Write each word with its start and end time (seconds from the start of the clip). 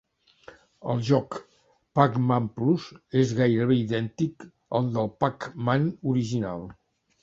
El 0.93 1.03
joc 1.09 1.37
"Pac-Man 1.99 2.49
Plus" 2.57 2.89
és 3.23 3.37
gairebé 3.43 3.81
idèntic 3.85 4.51
al 4.81 4.93
del 4.99 5.15
"Pac-Man" 5.25 5.91
original. 6.15 6.71